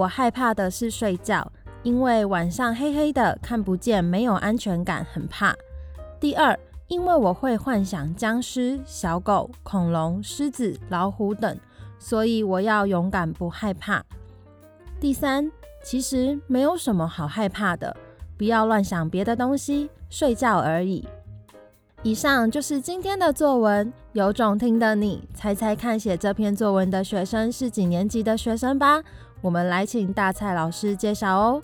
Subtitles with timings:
[0.00, 5.54] 我害怕的是睡觉，因为晚上黑黑的看不见，没有安全感，很怕。
[6.18, 6.58] 第二，
[6.88, 11.54] 因为我会幻想僵尸、小狗、恐龙、狮子、老虎等，
[11.98, 14.02] 所以我要勇敢不害怕。
[14.98, 15.52] 第三，
[15.84, 17.94] 其实没有什么好害怕的，
[18.38, 21.06] 不要乱想别的东西，睡觉而已。
[22.02, 29.02] 以上就是今天的作文，有种听的你猜猜看，写这篇作文的学生是几年级的学生吧？
[29.40, 31.62] 我们来请大蔡老师介绍哦。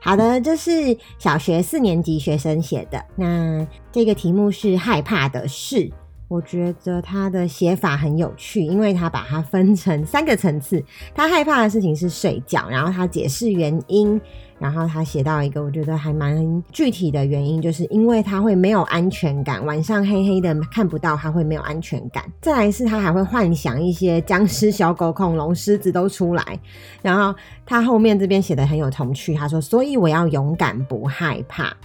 [0.00, 0.70] 好的，这是
[1.18, 3.02] 小学四年级学生写的。
[3.16, 5.90] 那这个题目是害怕的事，
[6.28, 10.82] 我觉得他的写法很有趣，因为他把它分成三个层次。
[11.14, 14.20] 他害怕的事情是睡觉，然后他解释原因。
[14.56, 22.24] 然后他写到一个我觉得还蛮具体的原因，就是因为他会没有安全感，晚上黑黑的看不到，他会没有安全感。
[22.40, 26.58] 再来是他还会幻想一些僵尸、小狗、恐龙、狮子都出来。
[27.02, 31.76] 然后他后面这边写的很有童趣，他说：“所以我要勇敢，不害怕。”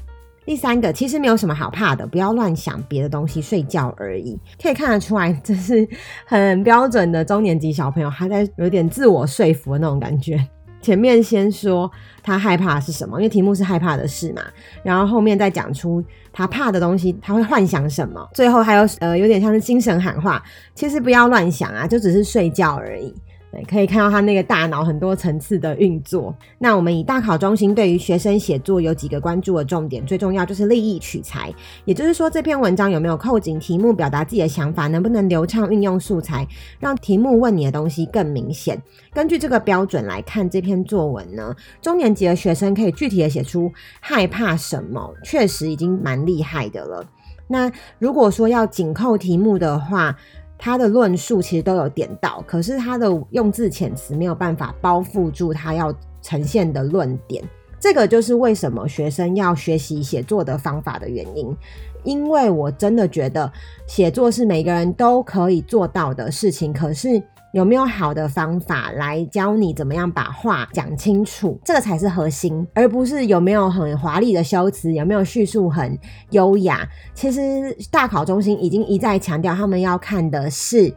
[0.50, 4.36] 第三个其实没有什么好怕的，不要乱想别的东西，睡觉而已。
[4.60, 5.88] 可以看得出来，这是
[6.26, 10.44] 很标准的中年级小朋友，他在有点自我说服的那种感觉。
[10.82, 11.92] 前面先说
[12.24, 14.42] 他害怕的是什么，因为题目是害怕的事嘛，
[14.82, 23.14] 然后后面再讲出他怕的东西，他会幻想什么，最后还有呃有点像是精神喊话，其实不要乱想啊，就只是睡觉而已。
[23.52, 26.36] 对，可以看到他那个大脑很多层次的运作。
[26.60, 31.52] 那我们以大考中心对于学生写作有几个关注的重点，最重要就是立意取材，
[31.86, 36.48] 也就是说这篇文章有没有扣紧题目，表达自己的想法，能不能流畅运用素材，
[36.80, 38.80] 让题目问你的东西更明显。
[39.14, 47.04] 根据这个标准来看这篇作文呢，中年级的学生可以具体的写出害怕什么，确实已经蛮厉害的了。
[47.52, 50.16] 那如果说要紧扣题目的话，
[50.60, 57.44] 他的论述其实都有点到，可是他的用字遣词没有办法包覆住他要呈现的论点。
[57.80, 61.56] 这个就是为什么学生要学习写作的方法的原因。
[62.04, 63.52] 因为我真的觉得
[63.88, 67.24] 写作是每个人都可以做到的事情，可是。
[67.52, 71.60] 有没有好的方法来教你怎么样把话讲清楚？
[71.66, 75.98] 这个才是核心，而不是有没有很华丽的修辞，有没有叙述很
[76.30, 76.88] 优雅。
[77.16, 80.94] 其实大考中心已经一再强调，他们要看的是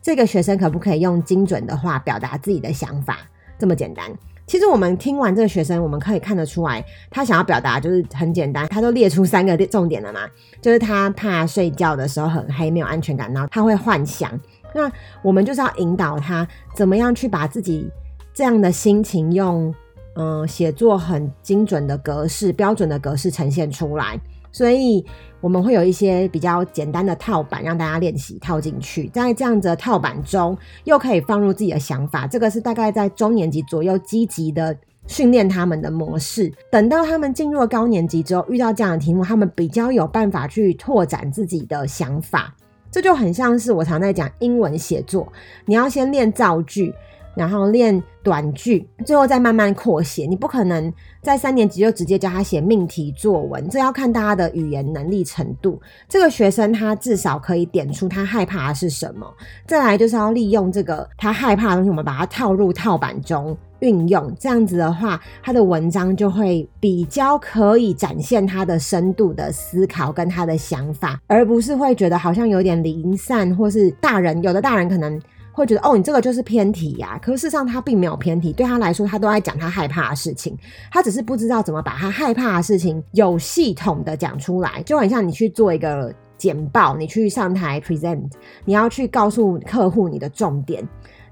[0.00, 3.18] 这个学生可不可以用精准的话表达自己的想法，
[3.58, 4.06] 这么简单。
[4.46, 10.20] 其实我们听完这个学生，我们可以看得出来，他想要表达就是很简单，他都列出三个重点了嘛，
[10.62, 14.30] 就是他怕睡觉的时候很黑，没有安全感，然后他会幻想。
[14.74, 14.90] 那
[15.22, 17.90] 我们就是要引导他怎么样去把自己
[18.34, 19.74] 这样的心情用
[20.14, 24.20] 嗯写作很精准的格式、标准的格式呈现出来。
[24.52, 25.04] 所以
[25.42, 32.26] 我们会有一些比较简单的套板让大家练习套进去，在这样子的套板中又可以放入自己的想法。
[32.26, 34.74] 这个是大概在中年级左右积极的
[35.06, 36.50] 训练他们的模式。
[36.72, 42.54] 等到他们进入了高年级之后，遇到这样的题目，他们比较有办法去拓展自己的想法。
[42.96, 45.30] 这就很像是我常在讲英文写作，
[45.66, 46.94] 你要先练造句，
[47.34, 50.24] 然后练短句，最后再慢慢扩写。
[50.24, 50.90] 你不可能
[51.20, 55.78] 在三年级就直接教他写命题作文，这要看大家的语言能力程度。
[56.08, 59.30] 这个学生他至少可以点出他害怕的是什么，
[59.66, 63.54] 再来就是要利用这个他害怕的东西，我们把它套入套板中。
[63.80, 75.20] 运用这样子的话，他的文章就会比较可以展现他的深度的思考跟他的想法，而不是会觉得好像有点零散，或是大人有的大人可能
[75.52, 77.18] 会觉得哦，你这个就是偏题呀。
[77.22, 80.56] 可是事实上他并没有偏题，对他来说，他都在讲他害怕的事情，
[80.90, 88.30] 他只是不知道怎么把他害怕的事情有系统的讲出来，就很像你去做一个简报，你去上台 present，
[88.64, 90.86] 你要去告诉客户你的重点。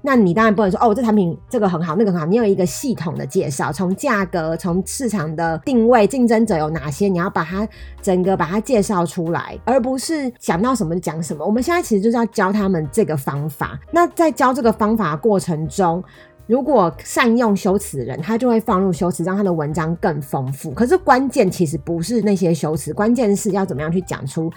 [0.05, 2.27] 那你当然不能说哦，这产品这个很好，那个很好。
[2.27, 7.67] 你有一个系统的介绍，从价格，从市场的定位，竞争者有哪些，你要把它
[8.03, 11.43] 整个把它介绍出来，而不是想到什么就讲什么。
[11.43, 13.79] 我们现在其实就是要教他们这个方法。
[13.91, 16.03] 那在教这个方法的过程中，
[16.45, 20.69] 如果善用修辞的人，他就会放入修辞，让他的文章更丰富。
[20.69, 24.51] 可是关键其实不是那些修辞，关键是要怎么样去讲出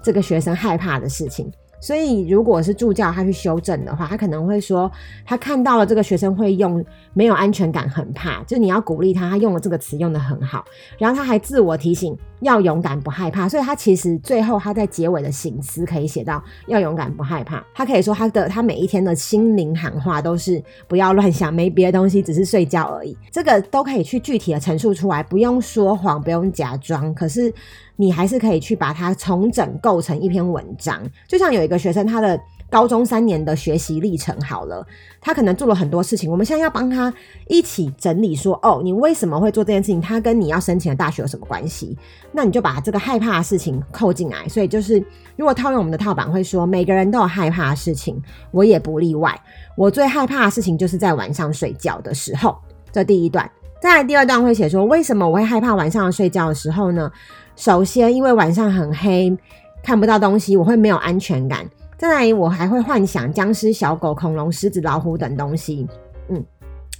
[0.00, 1.50] 这个学生害怕的事情。
[1.82, 4.90] 所以如果是助教他去修正的话，他可能会说
[5.26, 6.82] 他看到了这个学生会用
[7.12, 10.64] 没有安全感，很怕，就你要鼓励他，他用了这个词用得很好，
[10.96, 27.52] 然后他还自我提醒要勇敢不害怕，所以他其实最后他在结尾的醒思可以写到要勇敢不害怕，他可以说他的他每一天的心灵喊话都是不要乱想，没别的东西，只是睡觉而已，这个都可以去具体的陈述出来，不用说谎，不用假装，可是。
[27.96, 32.40] 你还是可以去把它重整构成一篇文章，就像有一个学生他的
[32.70, 34.84] 高中三年的学习历程好了，
[35.20, 37.12] 他可能做了很多事情，我们现在要帮他
[37.46, 40.00] 一起整理说，哦，你为什么会做这件事情？
[40.00, 41.96] 他跟你要申请的大学有什么关系？
[42.32, 44.48] 那你就把这个害怕的事情扣进来。
[44.48, 44.98] 所以就是
[45.36, 49.38] 如果套用我们的套版会说，每个人都有害怕的事情，我也不例外。
[49.76, 52.56] 我最害怕的事情就是在晚上睡觉的时候。
[52.90, 53.50] 这第一段，
[53.82, 57.10] 再来第二段会写说，为什么我会害怕晚上睡觉的时候呢？
[57.54, 59.36] 首先，因为晚上很黑，
[59.82, 61.64] 看不到东西，我会没有安全感。
[61.96, 65.86] 再来，我还会幻想僵尸、小狗、恐龙、狮子、老虎等东西。
[66.28, 66.44] 嗯，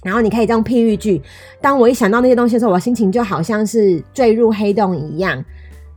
[0.03, 1.21] 然后你可以这样譬喻句：
[1.59, 5.43] 当我一想到那些东西的时候，我心情就好像是坠入黑洞一样，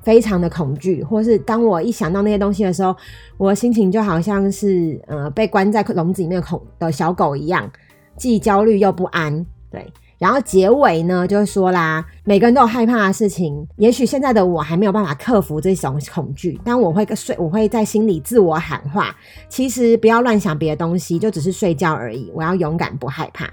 [0.02, 2.96] 非常的恐惧；或是当我一想到那些东西的时候，
[3.36, 7.70] 我心情就好像是呃被关在笼子里面的恐的小狗一样，
[8.16, 9.46] 既焦虑又不安。
[9.70, 9.86] 对。
[10.18, 13.66] 然后结尾呢，就是说啦，每个人都有害怕的事情。
[13.76, 19.14] 也许现在的我还没有办法克服这种恐惧，但我会睡，我会在心里自我喊话：
[19.48, 22.30] 其实不要乱想别的东西，就只是睡觉而已。
[22.34, 23.48] 我要勇敢，不害怕。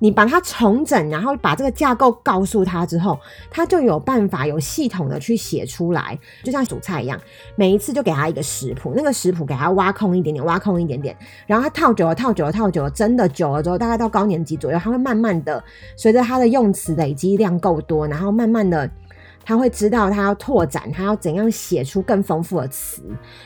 [0.00, 3.18] 你把它重整，然后把这个架构告诉他之后，
[3.50, 7.20] 他就有办法有系统的去写出来，就像煮菜一样，
[7.56, 11.16] 每一次就给他一个食谱，那个食谱给他挖空一点点，挖空一点点，
[11.46, 15.62] 然后他套久了，套久了，套久了，真的久了之后，大概到高年级左右，他会慢慢的
[15.96, 18.88] 随着他的用词累积量够多，然后慢慢的
[19.44, 23.02] 他会知道他要拓展，他要怎样写出更丰富的词，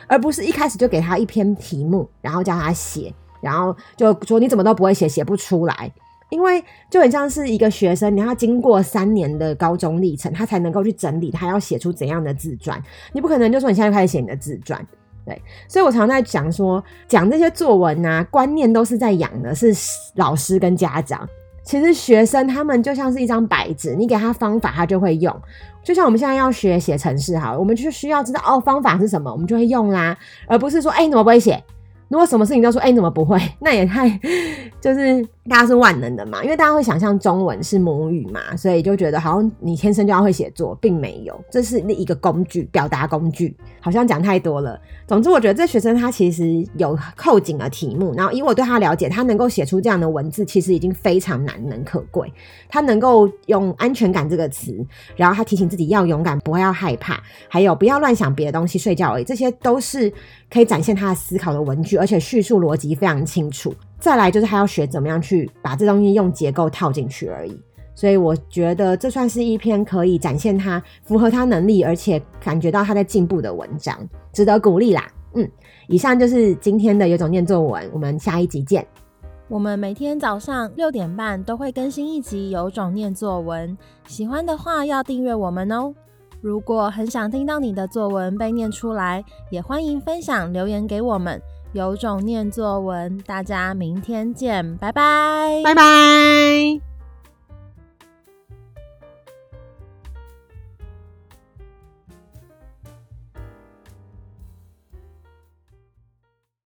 [0.07, 5.93] 而不是一开始就给他一篇题目，然后叫他写，然后就说你怎么都不会写，写不出来。
[6.33, 12.83] 因为就很像是一个学生，你要经过三年的高中历程，他才能够去整理，他要写出怎样的自传。
[13.13, 14.83] 你不可能就说你现在开始写你的自传，
[15.27, 15.39] 对。
[15.69, 19.75] 所以我常在讲说，讲这些作文啊，观念都是在养的是
[20.15, 21.29] 老师跟家长。
[21.63, 25.39] 其实学生他们就像是一张白纸，你给他方法，他就会用。
[25.85, 31.63] 就像我们现在要学写程式，好，我们就需要知道哦，方法是什么，我们就会用啦，而不是说，哎，你怎么不会写？
[32.13, 33.41] 如果什么事情都说，哎，你怎么不会？
[33.59, 34.07] 那也太
[34.83, 44.79] 就是大家是万能的嘛，因为大家会想象中文是母语嘛，所以就觉得好像你天生就要会写作，并没有，这是一个工具，表达工具，好像讲太多了。
[45.07, 52.31] 总之，我觉得这学生他其实有扣紧了题目，然后以我对他了解，他能够写出这样的文字，其实已经非常难能可贵。
[52.69, 54.77] 他能够用安全感这个词，
[55.17, 60.13] 然后他提醒自己要勇敢，不要害怕，还有不要乱想别的东西，睡觉而已，这些都是
[60.51, 61.97] 可以展现他的思考的文具。
[62.03, 67.57] 而且叙述逻辑非常清楚，再来就是他要学怎么样去把这东西用结构套进去而已。
[67.95, 73.97] 所以我觉得这算是一篇可以展现他符合他能力，而且感觉到他在进步的文章，
[74.33, 75.09] 值得鼓励啦。
[75.35, 75.49] 嗯，
[75.87, 78.85] 以上就是今天的有种念作文，我们下一集见。
[79.47, 83.79] 我们每天早上六点半都会更新一集有种念作文，
[84.09, 85.95] 喜欢的话要订阅我们哦。
[86.41, 91.41] 如果很想听到你的作文被念出来，也欢迎分享留言给我们。
[91.73, 96.92] 有种念作文，大家明天见，拜拜，拜拜。